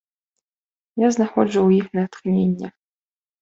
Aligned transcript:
Я 1.01 1.09
знаходжу 1.15 1.59
ў 1.67 1.83
іх 1.83 1.87
натхненне. 1.99 2.73